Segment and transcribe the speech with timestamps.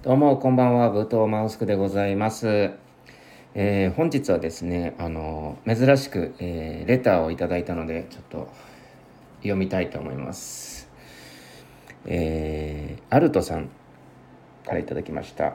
[0.00, 2.70] どうもこんばんは武藤マウスクでございます、
[3.54, 8.48] えー本日はですねあの珍しく、えーレターをいただいたのでちょっと
[9.38, 10.88] 読みたいと思います。
[12.06, 13.70] えーアルトさん
[14.64, 15.54] からいただきました。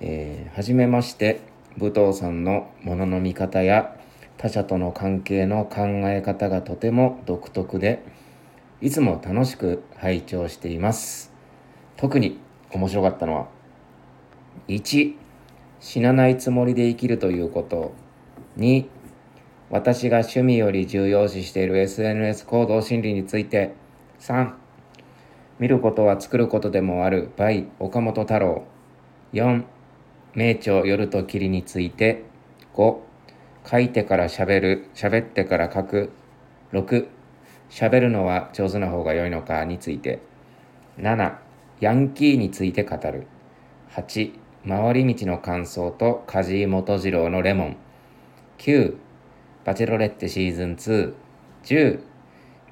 [0.00, 1.40] えーはじめまして
[1.78, 3.96] 武藤さんのものの見方や
[4.36, 8.02] 他者との関係の考え方がとても独特で
[8.82, 11.32] いつも楽しく拝聴しています。
[11.96, 12.38] 特に
[12.72, 13.48] 面白かったのは
[14.68, 15.14] 1
[15.80, 17.92] 死なないつもりで生きるということ。
[18.58, 18.86] 2
[19.70, 23.74] 私が趣味より重要視している SNS 行動心理について。
[24.20, 24.52] 3
[25.58, 27.30] 見ることは作ることでもある。
[27.36, 28.64] by 岡本太郎。
[29.32, 29.64] 4
[30.34, 32.24] 名著夜と霧について。
[32.74, 32.98] 5
[33.68, 34.88] 書いてから喋る。
[34.94, 36.10] 喋ってから書く。
[36.72, 37.06] 6
[37.70, 40.20] 喋るのは上手な方が良いのかについて。
[40.98, 41.45] 7
[41.78, 43.26] ヤンキーについて語る。
[43.90, 44.32] 8
[44.66, 47.76] 回り道の感想と梶井元次郎のレモン。
[48.58, 48.96] 9
[49.66, 50.72] バチェロレッテシーズン
[51.66, 52.00] 210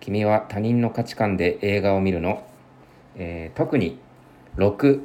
[0.01, 2.47] 君は他人の価値観で映画を見るの、
[3.17, 3.99] えー特に
[4.57, 5.03] 6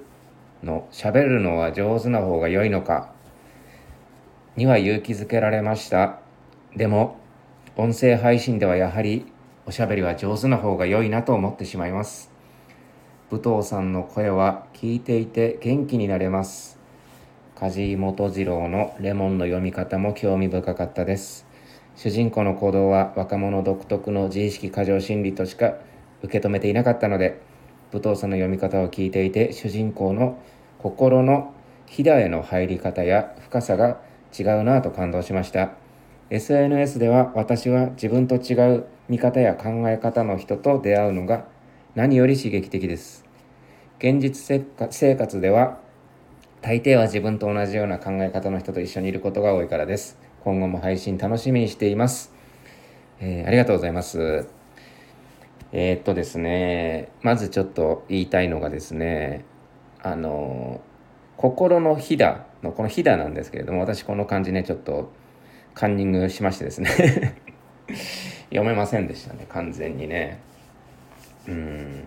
[0.64, 3.12] の喋るのは上手な方が良いのか。
[4.56, 6.20] には勇気づけられました。
[6.74, 7.18] でも
[7.76, 9.26] 音声配信ではやはり
[9.66, 12.29] おしゃべりは上手な方が良いなと思ってしまいます。
[13.32, 16.80] 武藤さんの声は聞いていて元気になれます。
[17.54, 21.46] 梶井元次郎のレモンの読み方も興味深かったです。
[21.96, 25.76] 主人公の行動は若者独特の自意識過剰心理としか
[26.24, 27.40] 受け止めていなかったので
[27.92, 30.42] 武藤さんの読み方を聞いていて主人公の
[30.80, 31.54] 心の
[31.86, 34.02] ひだへの入り方や深さが
[34.36, 35.74] 違うなぁと感動しました。
[36.32, 41.46] SNS では私は自分と違う見方や考え方の人と出会うのが
[42.00, 43.26] 何より刺激的です。
[43.98, 45.80] 現実せか生活では
[46.62, 50.18] 大抵は自分と同じような考え方の人と一緒にいることが多いからです。
[50.46, 52.32] 今後も配信楽しみにしています、
[53.20, 54.48] えーありがとうございます。
[55.74, 59.44] えーっとですねまずちょっと言いたいのがですね
[60.02, 60.80] あの
[61.36, 65.12] 心のひだのこのひだなんですけれども私この漢字ねちょっと
[65.74, 67.36] カンニングしましてですね。
[68.52, 70.48] 読めませんでしたね完全にね。
[71.50, 72.04] うん。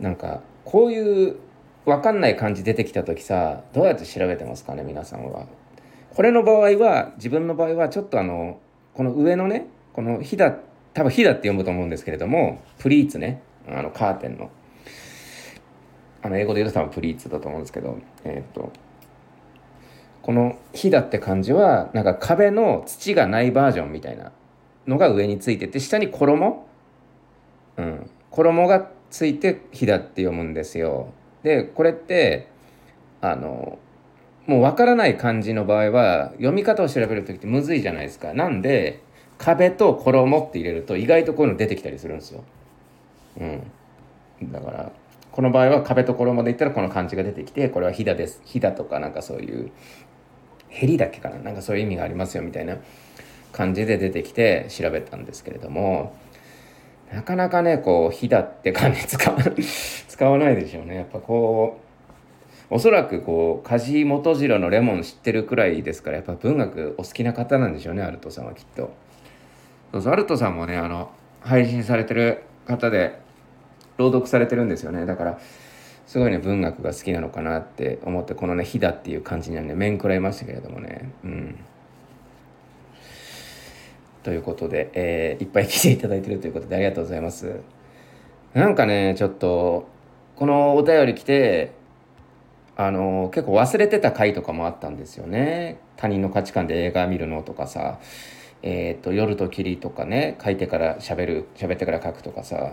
[0.00, 1.36] なんかこういう
[1.84, 5.46] 分かんない漢字出てきた時さどうやって調べてますかね皆さんは。
[6.14, 8.58] これの場合は自分の場合はちょっとあの
[8.94, 10.56] この上のねこのひだ
[10.92, 13.42] 多分ひだって読むと思うんですけれどもプリーツね。
[13.68, 14.50] あのカーテンの。
[16.22, 18.72] あの英語で言うと多分プリーツだと思うんですけどえーと
[20.22, 24.32] この「ひだ」って漢字はなんか壁の土がないバージョンみたいな
[24.86, 26.66] のが上についてて下に衣、
[27.80, 31.12] うん、衣がついて「ひだ」って読むんですよ。
[31.42, 32.48] でこれって
[33.20, 33.78] あの
[34.46, 38.34] もう分からない漢字の場合は読み方を調べる時ってむずいじゃないですか。
[38.34, 39.00] なんで
[39.38, 42.44] 壁と衣って入れると意外とこういうの出てきたりするんですよ。
[43.40, 44.92] うん、だから
[45.32, 49.70] この場合は壁と衣で言ったらこの漢字が出てきてこれは「ひだ」です「ひだ」とかなんかそういう
[50.68, 51.38] へりだけかな？
[51.38, 52.76] なんかそういう意味がありますよみたいな
[53.52, 56.14] 感じで出てきて調べたんですけれども
[57.12, 59.36] なかなかねこう「ひだ」って漢字使わ
[60.08, 60.96] 使わないでしょうね。
[60.96, 61.80] やっぱこ
[62.70, 68.92] うおそらくこう梶井元次郎の「レモン」知ってるくらいですからやっぱ文学お好きな方なんでしょうねアルトさんはきっと。
[69.92, 71.10] そうそうアルトさんもねあの
[71.40, 73.18] 配信されてる方で
[73.96, 75.04] 朗読されてるんですよね。
[75.04, 75.38] だから
[76.06, 81.10] すごいね文学が好きなのかなって思ってこのね「ひだ」っていう感じにはね面食らいましたけれどもね。
[81.24, 81.58] うん。
[84.22, 87.60] ということで、えーいっぱい来ていただいてるということでありがとうございます。
[88.54, 89.88] なんかねちょっと
[90.36, 91.72] このお便り来て
[92.76, 95.78] あの結構忘れてた回とかもあったんですよね。
[95.96, 97.98] 他人の価値観で映画見るのとかさ。
[98.62, 102.72] えっ、と夜と霧とかね書いてから喋る喋ってから書くとかさ。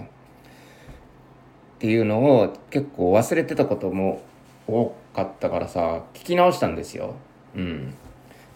[1.77, 4.21] っていうのを結構忘れてたことも
[4.67, 7.13] 多かったからさ聞き直したんですよ。
[7.55, 7.93] うん、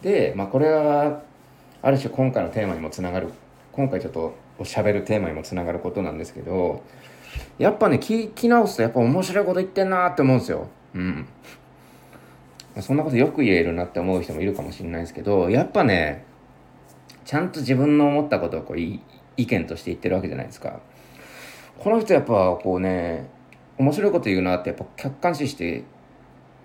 [0.01, 1.21] で、まあ、これは
[1.81, 3.29] ある種今回のテーマにもつながる
[3.71, 6.83] 今回ちょっとおしゃべるテーマにもつながることなんですけど
[7.57, 10.67] やっぱね聞き直すとやっぱ面白いこと言ってんなって思うんですよ。
[10.93, 11.27] うん、
[12.81, 16.25] そんなことよく言えるなって思う人もいるかもしれないですけどやっぱね
[17.23, 18.99] ちゃんと自分の思ったことをこう意
[19.37, 20.81] 見として言ってるわけじゃないですか。
[21.79, 23.29] この人やっぱこうね
[23.77, 25.83] 面白いこと言うなってやっぱ客観視して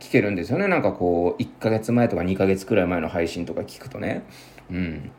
[0.00, 4.24] 聞けるんですよねなんかこう1ヶ月前とか2ヶ月くらい前の配信とか聞くとね
[4.70, 5.10] うん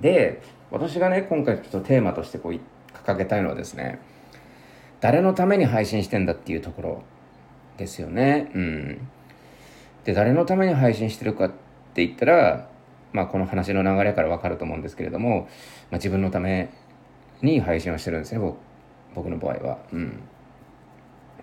[0.00, 0.40] で
[0.70, 2.60] 私がね今回ちょっとテーマとしてこう
[3.04, 4.00] 掲げたいのはですね
[5.00, 7.02] 誰のために配信してんだっていうところ
[7.76, 8.50] ですよね。
[8.54, 9.08] うん。
[10.04, 11.48] で誰のために配信してるかっ
[11.94, 12.68] て言ったら、
[13.12, 15.48] まあ、この話の流れから分かると思うんですけれども、
[15.90, 16.70] まあ、自分のため
[17.42, 18.54] に配信をしてるんですね
[19.14, 19.78] 僕の場合は。
[19.92, 20.20] うん、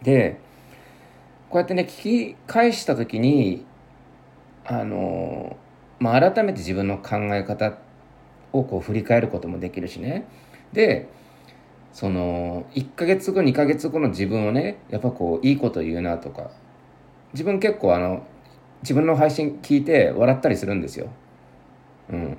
[0.04, 0.40] で
[1.56, 3.66] こうやってね聞き返した時に
[4.66, 5.56] あの
[6.00, 7.78] まあ、改めて自分の考え方
[8.52, 10.28] をこう振り返ることもできるしね
[10.74, 11.08] で
[11.94, 16.52] その1ヶ月後2ヶ月後の自分をねやっぱこういいこと言うなとか
[17.32, 18.28] 自分結構あの
[18.82, 21.08] 自分の配信聞いて笑ったりするんですよ。
[22.10, 22.38] うん、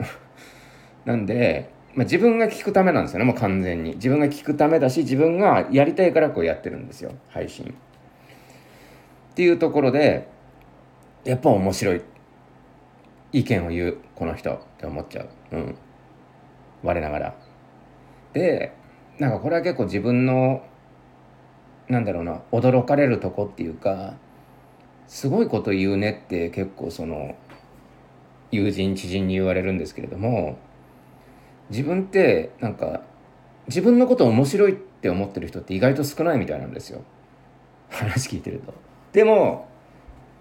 [1.07, 7.75] なんで、まあ、自分が聞くためなんですよねもう完全に自分が聞くためだし自分がやりたいからこうやってるんですよ配信。
[9.37, 10.27] っていうところで
[11.25, 12.01] やっぱ面白い
[13.35, 15.29] 意見を言うこの人って思っちゃう。
[15.53, 15.79] うん。
[16.83, 17.35] 我ながら。
[18.33, 18.73] で
[19.19, 20.65] なんかこれは結構自分の
[21.89, 24.15] なんだろうな驚かれるとこっていうか
[25.07, 27.37] すごいこと言うねって結構その
[28.51, 30.57] 友人知人に言われるんですけれども
[31.69, 33.03] 自分ってなんか
[33.69, 37.03] 自分のこと面白いって思ってる人って意外と少ないみたいなんですよ
[37.91, 38.96] 話聞いてると。
[39.17, 39.67] でも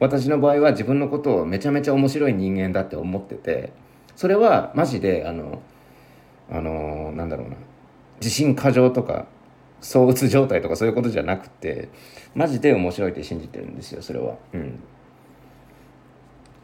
[0.01, 3.71] 私の場合は自分のことをめちゃめちゃ面白い人間だって思ってて
[4.17, 5.61] それはマジであの
[6.51, 7.55] あのなんだろうな
[8.17, 9.27] 自信過剰とか
[9.79, 11.87] 躁うつ状態とかそういうことじゃなくて
[12.33, 14.35] マジで面白いって信じてるんですよそれは。
[14.53, 14.79] うん。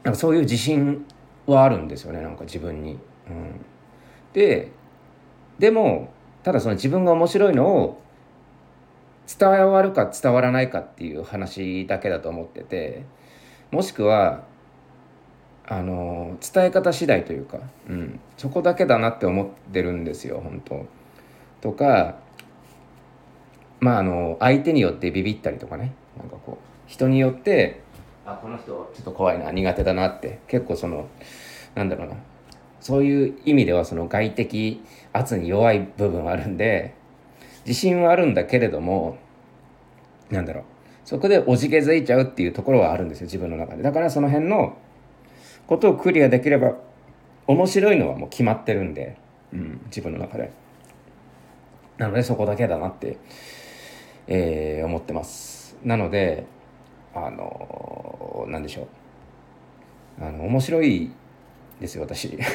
[0.04, 1.06] なんかそういう自信
[1.46, 3.00] はあるんですよねなんか自分に、うん、
[4.34, 4.70] で
[5.60, 6.12] でも
[6.44, 8.02] ただその自分が面白いのを
[9.40, 13.06] 伝わるか伝わらないかっていう話だけだと思ってて
[13.72, 14.44] もしくは
[15.66, 20.86] あの伝え方次第というか、うん、そこだけだなって思ってるんですよ本当。
[21.62, 22.18] とか
[23.80, 25.94] まああの相手によってビビったりとかね。
[26.18, 27.82] なんかこう人によって
[28.26, 31.08] あこの人ちょっと怖いな苦手だなって結構その
[31.74, 32.16] なんだろうな。
[32.82, 34.84] そういう意味ではその外的
[35.14, 36.96] 圧に弱い部分あるんで
[37.66, 39.18] 自信はあるんだけれども
[40.30, 40.64] なんだろう。
[41.04, 43.84] そこでおじけづいちゃうっていうところはあるんですよ自分の中で。
[43.84, 44.78] だからその辺の
[45.68, 46.76] ことをクリアできれば
[47.48, 49.18] 面白いのはもう決まってるんで、
[49.54, 50.52] うん、自分の中で。
[51.98, 53.18] なのでそこだけだなって
[54.28, 55.76] えー、思ってます。
[55.84, 56.46] なので
[57.14, 58.88] あの何でしょう。
[60.24, 61.12] あの面白い
[61.80, 62.38] ですよ私。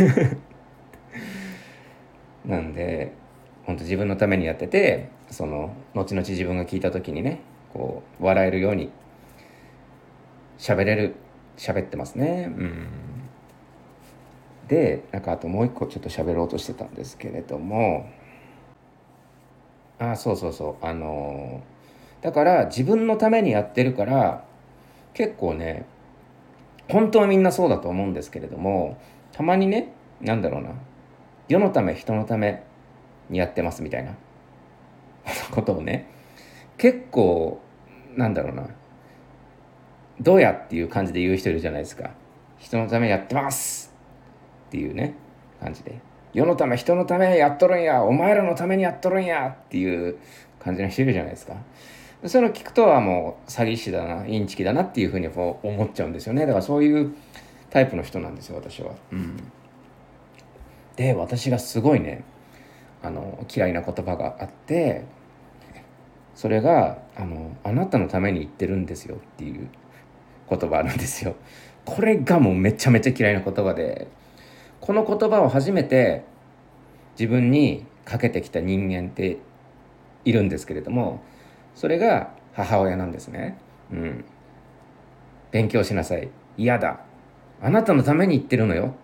[2.46, 3.12] なんで
[3.66, 7.40] 本当自分のためにやっててその後々自分が聞いた時にね
[7.72, 8.90] こう笑えるように
[10.58, 11.16] 喋れる
[11.56, 12.52] 喋ってますね。
[12.56, 12.88] うん。
[14.68, 18.08] でなんかあともう一個ちょっと喋ろうとしてたんですけれども。
[19.98, 20.86] あそうそうそう。
[20.86, 24.44] あのー、だから自分のためにやってるから
[25.14, 25.86] 結構ね
[26.90, 28.98] 本当はみんなそうだと思うんですけれども
[29.32, 30.70] たまにね何だろうな。
[31.48, 32.65] 世のため人のため
[33.28, 34.14] にやってますみたいな。
[35.50, 36.06] ことをね。
[36.78, 37.60] 結構
[38.16, 38.66] なんだろうな。
[40.20, 42.10] どうやっていう感じで言う人いるじゃないですか。
[42.58, 43.94] 人のためやってます
[44.68, 45.14] っていうね。
[45.60, 45.98] 感じで。
[46.32, 48.02] 世のため人のためやっとるんや。
[48.02, 49.48] お前らのためにやっとるんや。
[49.48, 50.16] っていう
[50.58, 51.56] 感じの人いるじゃないですか。
[52.24, 54.26] それを聞くとはもう詐欺師だな。
[54.26, 56.42] インチキだなっていうふうに思っちゃうんですよね。
[56.46, 57.14] だからそういう
[57.70, 59.36] タイプの人なんですよ私は、うん、
[60.96, 62.24] で私がすごいね
[63.02, 65.04] あの嫌いな言葉があって
[66.34, 69.68] それがあの「あなたのために言ってるんですよ」っていう
[70.50, 71.34] 言葉あるんですよ。
[71.84, 74.08] これがもうめちゃめちゃ嫌いな言葉で
[74.80, 76.24] この言葉を初めて
[77.18, 79.38] 自分にかけてきた人間って
[80.24, 81.22] いるんですけれども
[81.74, 83.58] それが母親なんですね。
[83.92, 84.24] うん、
[85.52, 86.28] 勉強しなさい。
[86.56, 87.00] 嫌だ。
[87.62, 88.94] あなたのために言ってるのよ。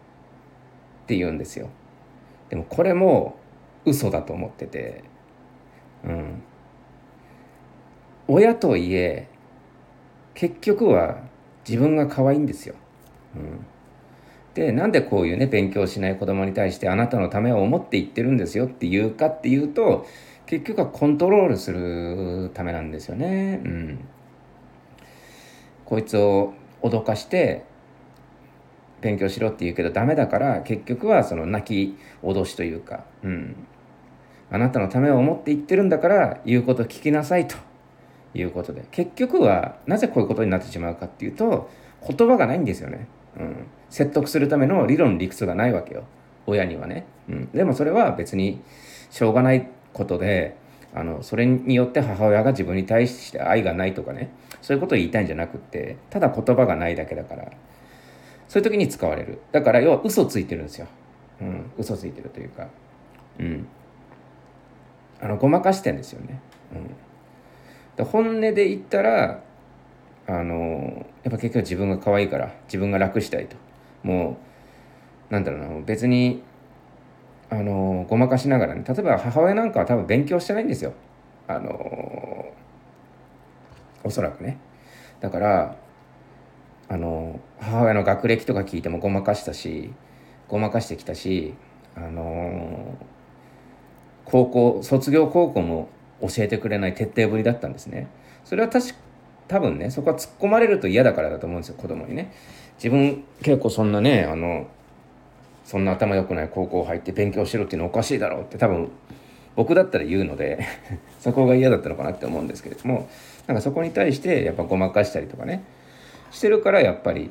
[1.04, 1.68] って言うんですよ。
[2.48, 3.36] でもこれも
[3.84, 5.04] 嘘だと思ってて、
[6.04, 6.42] うん、
[8.28, 9.28] 親とはいえ
[10.34, 11.22] 結局は
[11.68, 12.74] 自分が可愛いんですよ。
[13.36, 13.66] うん。
[14.54, 20.06] でなんでこういうね勉強しない子供に対してあなたのためを思って言ってるんですよっていうかっていうと
[20.46, 23.60] 結局はコントロールするためなんですよね。
[23.64, 24.04] うん、
[25.86, 27.64] こいつを脅かして
[29.00, 33.56] 勉強しろって言うけどダメだから結局はその泣き脅しというか、うん、
[34.52, 37.56] あなたのためを思って言ってるんだから言うこと聞きなさいと。
[38.34, 38.84] いうことで。
[38.90, 41.70] 結局はなぜこういうことになってしまうかっていうと
[42.06, 43.06] 言葉がないんですよね。
[43.38, 46.04] うん、説得するための理論理屈がないわけよ。
[46.46, 48.60] 親にはね、うん、でもそれは別に
[49.10, 50.56] しょうがないことで
[50.92, 54.30] あのそれによって母親が自分に対して愛がないとかね。
[54.60, 57.50] そういうことを言いたいんじゃなくってただ言葉がないだけだから。
[58.48, 59.40] そういう時に使われる。
[59.50, 60.86] だから要は嘘ついてるんですよ、
[61.40, 62.68] うん、嘘ついてるというか。
[63.38, 63.66] うん。
[65.22, 66.40] あのごまかしてんですよね、
[67.96, 69.42] うん、本音で言ったら
[70.26, 73.56] あのやっぱ結局自分が可愛いから自分が楽したいと。
[74.02, 74.36] も
[75.30, 76.42] うなんだろうな別に
[77.50, 80.92] あのごまかしながらね例えば母親なんかは多分勉強してないんですよ。
[81.48, 82.52] あの
[84.04, 84.58] おそらくね。
[85.20, 85.76] だから
[86.88, 89.92] あの母親の学歴とか聞いてもごまかしたし
[90.48, 91.54] ごまかしてきたし
[91.94, 92.96] あの
[94.24, 95.88] 高校卒業高校も
[96.20, 98.08] 教えてくれない徹底ぶりだったんですね
[98.44, 98.94] それは確
[99.48, 102.32] 多分ねそこは突っ込まれると嫌だからだと思うんですよ子供にね
[102.76, 104.66] 自分結構そんなねあの
[105.64, 108.90] そんな頭良くない高校入って勉強しろっていうのおかしいだろうって多分
[109.54, 110.64] 僕だったら言うので
[111.20, 113.08] そこが嫌だったのかなって思うんですけれども
[113.46, 115.62] なんかそこに対してやっぱごまかしたりとかね
[116.30, 117.30] してるからやっぱり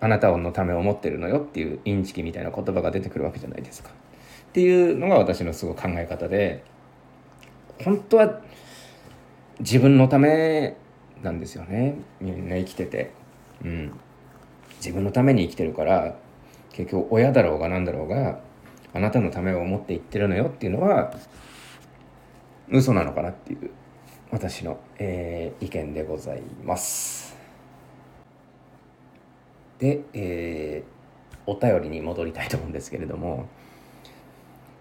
[0.00, 3.90] あなたのためを思ってるのよっていうインチキみたいな言葉が出てくるわけじゃないですか。
[4.48, 6.64] っていうのが私のすごい考え方で
[7.82, 8.40] 本当は
[9.60, 10.76] 自分のため
[11.22, 13.10] なんですよねみんな生きてて。
[13.64, 13.92] うん、
[14.76, 16.16] 自分のために生きてるから
[16.72, 18.40] 結局親だろうが何だろうが
[18.92, 21.14] あなたのためを思って言ってるのよっていうのは
[22.70, 23.70] 嘘なのかなっていう
[24.30, 27.36] 私の、えー、意見でございます。
[29.78, 33.48] で、えー、お便りに戻りたいと思うんですけれども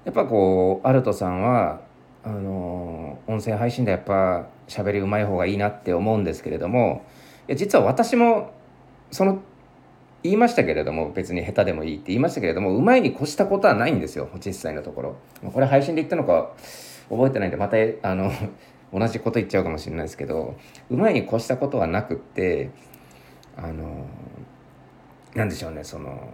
[0.05, 1.81] やっぱこうアルトさんは
[2.23, 7.05] あの、音声配信でやっぱ喋りうまい方がいいなって思うんですけれども
[7.47, 8.53] いや実は私も
[9.11, 9.41] その
[10.23, 15.15] 言いましたけれども別に下手でもいいって言いましたけれどもうまいに越したことはないんですよ実際のところ。
[15.53, 16.51] これ配信で言ったのか
[17.09, 18.31] 覚えてないんでまたあの
[18.91, 20.55] 同じこと言っちゃうかもしれないですけど
[20.89, 22.71] うまいに越したことはなくって
[23.55, 24.07] あの
[25.35, 26.29] なんでしょうねその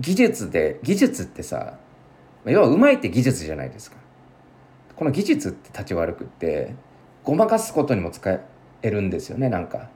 [0.00, 1.78] 技術で技術ってさ
[2.50, 3.96] 要はうまいって技術じゃないですか。
[4.98, 6.74] この技術って立ち悪くって
[7.22, 8.38] ごまかすことにも使
[8.82, 9.88] えるんですよねなんか、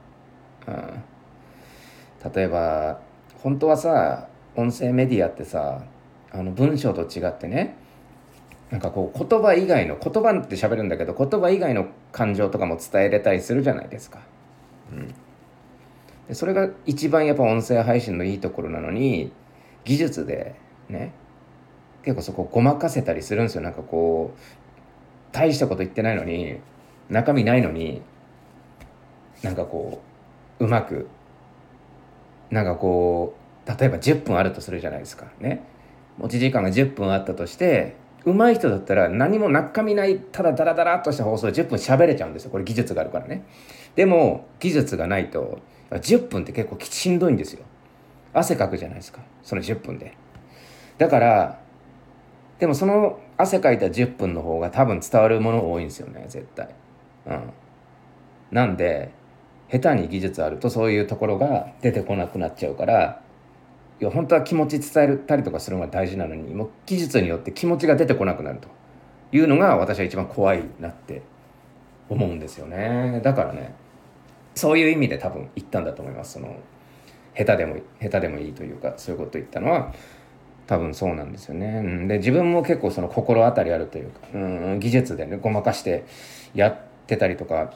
[0.65, 3.01] うん、例えば
[3.41, 5.83] 本当はさ音声メディアってさ
[6.31, 7.75] あの文章と違ってね
[8.71, 14.19] なんかこう言葉以外の言葉って喋るんだけど言葉以外の感情とかも伝えれたりするじゃないですか。
[14.91, 15.13] うん、
[16.27, 19.31] でそれが一番やっぱ音声配信のいいところなのに
[19.83, 20.55] 技術で
[20.87, 21.11] ね
[22.03, 23.61] 結構そこごまかせたりするんですよ。
[23.61, 24.39] なんかこう
[25.31, 26.57] 大したこと言ってないのに
[27.09, 28.01] 中身ないのに
[29.41, 30.01] なんかこ
[30.59, 31.07] ううまく
[32.51, 35.27] なんかこう例えば10分あるとするじゃないですか。
[35.39, 35.63] ね。
[36.17, 37.95] 持ち時間が10分あったとして
[38.25, 42.51] 上手い人だったら何も中身ないただダラダラっとした放送で10分喋れちゃうんですよ。
[42.51, 43.45] これ技術があるからね。
[43.95, 47.63] でも技術がないと10分って結構しんどいんですよ。
[48.33, 49.21] 汗かくじゃないですか。
[49.41, 50.15] その10分で。
[50.97, 51.62] だから
[52.63, 56.69] でもその汗かいた10分の方が多分伝わるもの多いんですよね絶対。
[57.25, 57.53] うん。
[58.51, 59.11] なんで
[59.69, 63.21] 下手に技術あるとそういうところが出てこなくなっちゃうから
[63.99, 68.69] いや本当は気持ち伝えたりとかするのが大事なのにもう技術によって気持ちが出てこなくなると。
[69.33, 71.21] いうのが私は一番怖いなって
[72.07, 73.19] 思うんですよね。
[73.25, 73.75] だからね
[74.55, 76.35] そういう意味で多分言ったんだと思います。
[76.35, 76.55] その
[77.35, 79.93] 下手でも下手でもいいというかそういうこと言ったのは
[80.67, 81.81] 多分そうなんですよね。
[81.83, 86.05] うん、で自分も結構その心当たりあるというか、うん、技術でねごまかして
[86.53, 86.77] やっ
[87.07, 87.73] てたりとか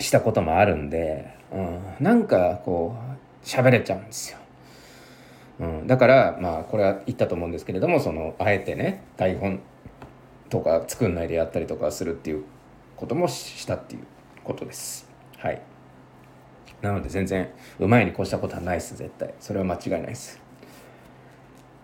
[0.00, 4.38] したこともあるんで、うん、なんかこう喋れちゃうんですよ。
[5.60, 9.60] うん、だからまあこれは言ったと思うんですけれどもそのあえてね台本
[10.48, 12.44] とか作んないでやったりとかするっていう
[12.96, 14.04] こともしたっていう
[14.44, 15.10] ことです。
[15.36, 15.60] はい。
[16.80, 17.50] なので全然
[17.80, 20.47] うまいに越したことはないです絶対それは間違いないです。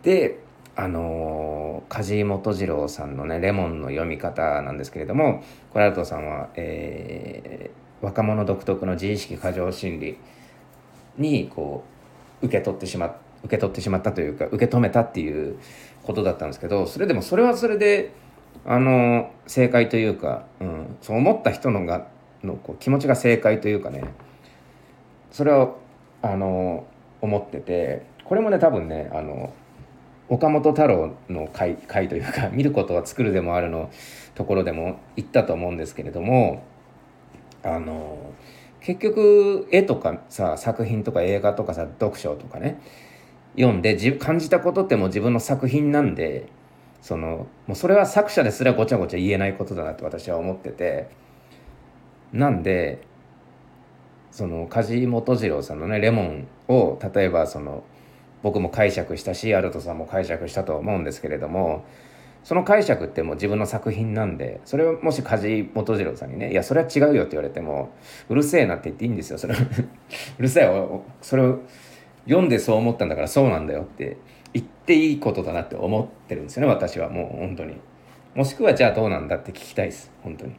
[0.05, 0.39] で
[0.77, 5.43] あの梶本次郎さんのね「レモン」の読み方なんですけれども
[5.73, 10.19] コラルトさんは、えー若者独特の自意識過剰心理
[11.17, 11.85] にこ
[12.43, 15.59] う受け取ってしま受け取ってしまったというか受け止めたっていう
[16.03, 18.13] ことだったんですけどそれでもそれはそれで
[18.67, 22.07] あの正解というか、うん、そう思った人のが
[22.43, 24.05] のこう気持ちが正解というかね
[25.33, 25.79] それを
[26.23, 26.87] あの
[27.23, 29.53] 思っててこれもね多分ねあの
[30.29, 33.91] 岡本太郎の回回というか 見ることは作るでもあるの
[34.35, 36.63] ところでも言ったと思うんですけれども
[37.63, 38.19] あの
[38.81, 42.79] 結局絵とかさ作品とか映画とかさ読書とかね
[43.57, 46.47] 読んで感じたことってもう自分の作品なんで
[47.01, 51.25] そのもうそれは作者ですらごちゃごちゃ言えないことだなって私は思ってて。
[52.35, 52.99] なんで
[54.33, 57.85] その梶本次郎さんのね「レモン」を例えばその
[58.45, 61.87] 僕も解釈したしアルトさんも解釈したと思うんですけれども
[62.45, 67.89] その解釈ってもう自分の作品なんでそれをもし梶本次郎さんにね「いやそれは違うよ」って言われても
[68.29, 69.55] 「うるせえな」って言っていいんですよそれ
[70.39, 71.61] うるせえよそれを
[72.27, 74.19] 読んでそう思ったんだからそうなんだよって
[74.53, 77.77] 言っていいことだなって思ってるんですよね私はもう本当に。
[78.35, 80.53] もしくはじゃあどうなんだって聞きたいです本当に。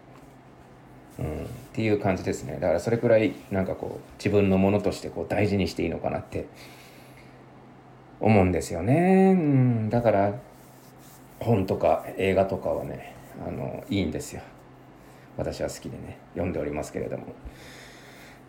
[1.20, 1.28] うん、っ
[1.72, 2.58] ていう感じですね。
[2.60, 6.46] だからそれくらいなんかこう自分のものとしてこう大事にしていいのかなって
[8.26, 10.34] 思うんですよね、だから
[11.40, 13.14] 本とか映画とかはね
[13.48, 14.42] あのいいんですよ。
[15.38, 17.28] 私は好きでね読んでおりますけれども。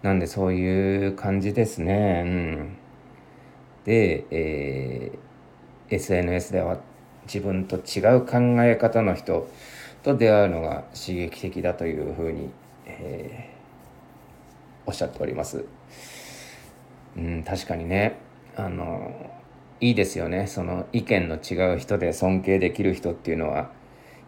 [0.00, 2.22] なんでそういう感じですね。
[2.24, 2.76] うん。
[3.84, 6.78] で、えー、SNS では
[7.26, 9.46] 自分と違う考え方の人
[10.02, 12.48] と出会うのが刺激的だというふうに、
[12.86, 15.66] えー、おっしゃっております。
[17.16, 18.16] うん確かにね
[18.56, 19.36] あの
[19.80, 20.46] いいですよね。
[20.46, 23.70] その意見の違う人で尊敬できる人っていうのは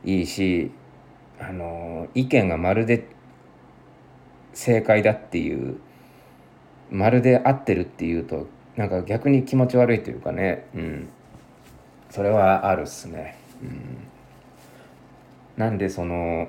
[0.05, 0.71] いいし
[1.41, 3.07] あの意見がまるで
[4.53, 5.79] 正解だっていう
[6.91, 10.67] まるで合ってるっていうとなんか逆に気持ち悪いというかね。
[10.75, 11.09] うん。
[12.11, 13.37] それはあるっすね。
[13.63, 13.99] うん。
[15.57, 16.49] なんでその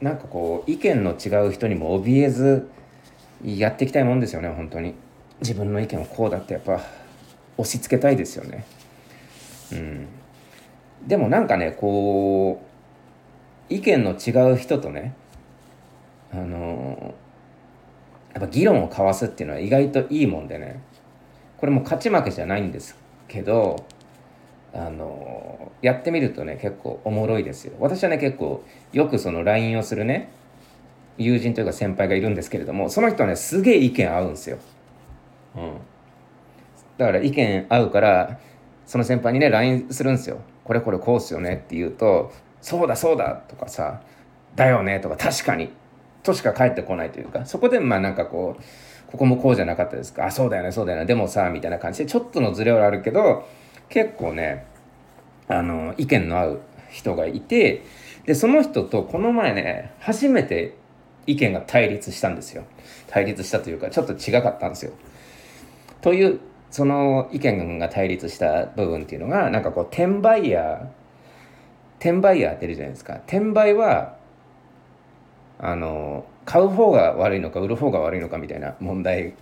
[0.00, 2.70] なんかこう意見の違う人にも怯えず
[3.44, 4.94] やっていきたいもんですよね本当に。
[5.40, 6.80] 自分の意見をこうだってやっぱ
[7.56, 8.64] 押し付けたいですよね。
[9.72, 10.08] うん、
[11.06, 12.62] でもなんかねこ
[13.70, 15.14] う意見の違う人とね
[16.32, 17.14] あの
[18.32, 20.82] やっぱ議論を交わすっていうのは意外といいもんでね
[21.58, 22.96] これも勝ち負けじゃないんです
[23.28, 23.84] けど
[24.72, 30.30] あのやってみるとね結構おもろいですよ私はね結構よくその LINE をするね
[31.18, 34.58] 友人というか先輩がいるんですけれどもその人はねすげえ意見合うんですよ。
[35.56, 35.72] うん
[37.00, 38.38] だから意見合うから
[38.84, 40.42] その先輩にね LINE するんですよ。
[40.64, 44.02] これこれこうっすよねって言うとそうだそうだとかさ
[44.54, 45.70] だよねとか確かに。
[46.22, 48.62] としか返ってこないというかそこでまあなんかこう
[49.10, 50.26] ここもこうじゃなかったですか。
[50.26, 51.06] あそうだよねそうだよね。
[51.06, 53.48] でもさみたいな感じでちょっとのズレはあるけど
[53.88, 54.66] 結構ね
[55.48, 57.82] あの意見の合う人がいて
[58.26, 60.76] でその人とこの前ね初めて
[61.26, 62.64] 意見が対立したんですよ。
[63.06, 64.92] 対立したというかちょっと違かったんですよ。
[66.02, 71.00] というその意見が対立した部分っていうのがなんかこう転売ヤー
[71.98, 73.16] 転売ヤーってるじゃないですか。
[73.26, 74.16] 転売は
[75.58, 79.34] あの買う方が悪いのか売る方が悪いのかみたいな問題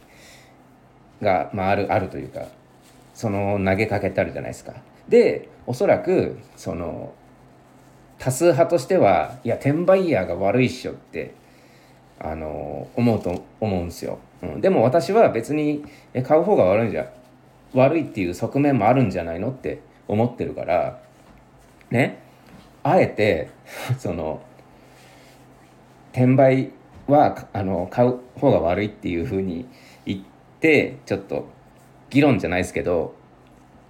[1.22, 2.46] が、まあ、あるあるというか
[3.14, 4.74] その投げかけてあるじゃないですか。
[5.08, 7.12] でおそらくその
[8.18, 11.34] 多数派としてはいや転売ヤーが悪いっしょって
[12.18, 15.84] あの思うと思うんですよ、うん、でも私は別に
[16.26, 17.08] 買う方が悪いんじゃ
[17.74, 21.00] 悪いっていう側面もあるんじゃないのって思ってるから
[21.90, 22.18] ね
[22.82, 23.50] あえて
[23.98, 24.40] その
[26.12, 26.70] 転売
[27.06, 29.66] はあの買う方が悪いっていうふうに
[30.06, 30.20] 言っ
[30.60, 31.46] てちょっと
[32.10, 33.14] 議論じゃないですけど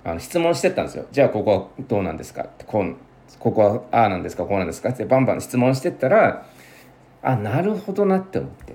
[0.05, 1.07] あの質問してったんですよ。
[1.11, 2.43] じゃあここはどうなんですか？
[2.43, 2.97] ってこう
[3.39, 4.45] ここはああなんですか？
[4.45, 4.91] こうなんですか？
[4.91, 6.47] ってバンバン質問してったら
[7.23, 8.75] あなるほどなって思って。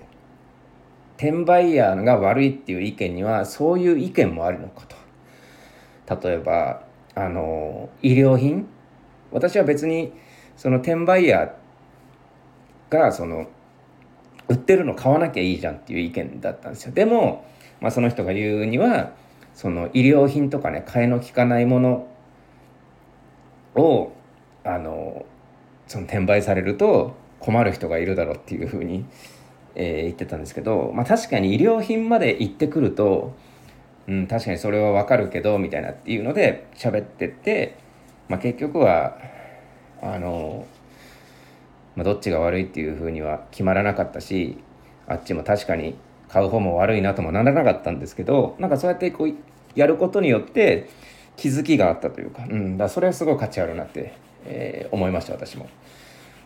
[1.24, 4.86] 転売ヤーが悪いっていう意見にはそういう意見もあるのか
[6.06, 6.28] と。
[6.28, 6.84] 例えば
[7.16, 8.68] あの医療品？
[9.32, 10.12] 私は別に
[10.58, 13.48] その転売ヤーがその
[14.50, 16.92] 売ってるの買わなきゃいいじゃんっていう意見だったんですよ。
[16.92, 17.46] でも、
[17.80, 19.14] まあ、その人が言うには
[19.54, 22.08] その医療品とかね替えの利かないもの
[23.76, 24.12] を
[24.66, 25.26] あの
[25.88, 29.06] その転売されると困る人がいるだろうっていうふうに
[29.76, 33.34] えー、言ってたんですけど、まあ、確かに医療品まで行ってくると、
[34.08, 37.78] うん、確かにそれはわかるけどみたいなっていうので喋ってって、
[38.30, 39.18] まあ、結局は
[40.02, 40.68] あの、
[41.96, 44.58] まあ、どっちが悪いっていうふうには決まらなかったし
[45.08, 45.96] あっちも確かに
[46.30, 49.34] 買う方も悪いなともならなかったんですけどなんかそうやってこう
[49.76, 50.90] やることによって
[51.36, 54.14] 気づきがあったというか,、うん、だそれはすごい価値あるなって、
[54.46, 55.68] えー、思いました私も。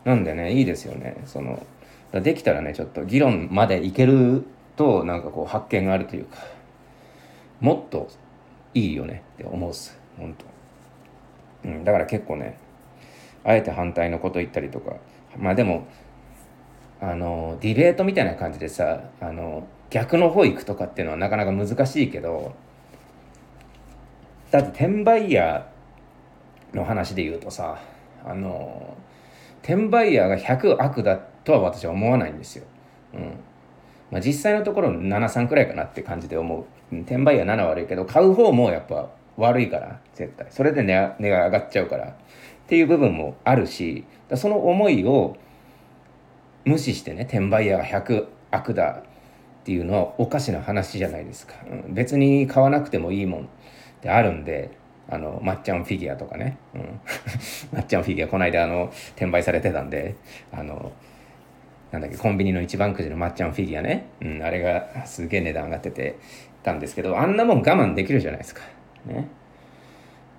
[0.05, 1.65] なんでねいいですよねその
[2.13, 6.37] できたらねちょっと議論までいけるとなんかこう発見があるというか
[7.59, 8.09] もっと
[8.73, 9.97] いいよねって思うっす。
[10.17, 10.35] 本
[11.63, 11.69] 当。
[11.69, 11.83] うん。
[11.83, 12.57] だから結構ね
[13.43, 14.95] あえて反対のこと言ったりとか。
[15.37, 15.87] まあでも
[16.99, 22.53] あのディベートみたいな感じでさあの逆の方行くとかっていうのはなかなか難しいけど
[24.51, 27.79] だって転売ヤーの話で言うとさ
[28.25, 28.97] あの
[29.61, 32.65] 転売ヤーが100悪だとは私は思わないんですよ。
[33.13, 33.39] うん。
[34.11, 36.95] まあ、実際のところ73くらいかなって感じで思う。
[37.01, 40.47] 転売ヤー7悪いけど買う方もやっぱ悪いから絶対。
[40.51, 42.15] それで値値が上がっちゃうから。
[42.67, 44.03] っていう部分もあるし
[44.35, 45.37] その思いを
[46.65, 49.03] 無視してね転売ヤーが100悪だ
[49.61, 53.45] っていうのはおかしな話じゃないですか、うん、別に買わなくてもいいもんっ
[54.01, 54.77] てあるんで
[55.09, 56.99] あのまっちゃんフィギュアとかね、うん、
[57.71, 60.15] まっちゃんフィギュアこの間あの転売されてたんで
[60.51, 60.91] あの
[61.91, 66.19] なんだっけコンビニの一番くじのまっちゃんフィギュアね、うん、あれがすげえ値段上がってて
[66.63, 68.61] たんですけどあんなもん我慢できるじゃないですか。
[69.05, 69.29] ね。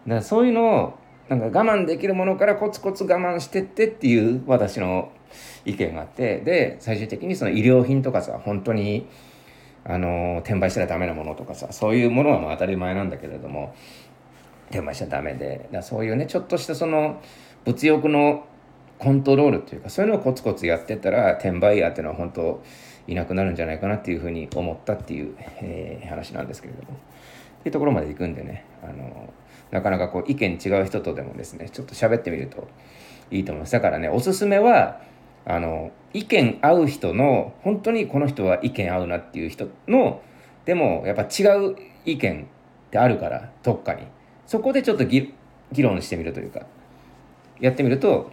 [0.06, 5.10] だからそういうのをなんか我慢できるものからコツコツ我慢してってっていう私の
[5.64, 9.06] 意見があってで最終的にその医療品とかさ本当に
[9.84, 13.74] あの転売したらダメなものとかさそういうものはまあ当たり前なんだけれども
[14.70, 17.20] 転売しちゃダメでだそういうねちょっとしたその
[17.64, 18.46] 物欲の
[18.98, 22.62] コントロールっていうかそういうのをコツコツやってたら転売ヤーっていうのは本当
[23.06, 26.96] いなくなるんじゃないかなっていうふうに思ったっていう、えー、話なんですけれども。
[27.60, 29.32] っていうところまで行くんでねあの
[29.70, 32.68] なかなかこう意見違う人とでもですねちょっと喋ってみると
[33.30, 33.72] いいと思います。
[33.72, 35.00] だからねおすすめは
[35.44, 40.22] あの意見合う人の本当にこの人は意見合うなっていう人の
[40.64, 44.02] でもやっぱ違う意見ってあるからどっかに。
[44.46, 45.34] そこでちょっと議
[45.78, 46.62] 論してみるというか
[47.60, 48.30] やってみると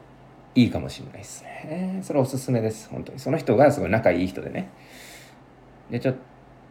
[0.56, 2.00] いいかもしれないですね。
[2.02, 3.20] それおすすめです本当に。
[3.20, 4.70] その人がすごい仲いい人でね。
[5.91, 6.13] でちょ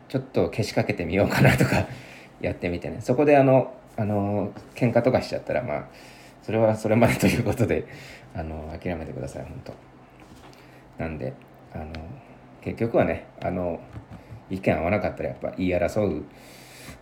[0.08, 1.86] ちょっとけしかけてみようかなとか
[2.40, 2.96] やってみてね。
[3.00, 5.84] そこであのあの喧嘩とかしちゃったらまあ
[6.42, 7.84] それはそれまでということで
[8.34, 9.74] あの諦めてください本当。
[10.98, 11.34] なんで
[11.74, 11.86] あの
[12.62, 13.80] 結局はねあの
[14.48, 16.24] 意見合わなかったらやっぱ言い争う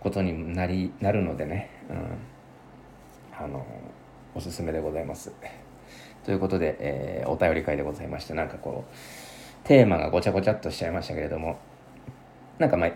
[0.01, 3.65] ことになりなるのでね、うん、あの
[4.35, 5.31] おすすめでございます。
[6.25, 11.59] ということで、えー、お便り会でございましてなんかこうテーマがごちゃごちゃっとしちゃいましたけれども
[12.59, 12.91] なんかまあ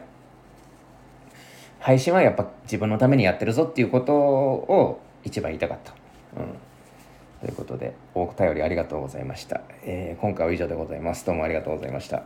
[1.79, 5.93] 配信はやっぱ自分のためにやってるぞっていうことを一番言いたかった。
[6.39, 6.67] うん
[7.39, 9.61] ということで、お便りありがとうございました。
[9.83, 11.25] えー、今回は以上でございます。
[11.25, 12.23] どうもありがとうございました。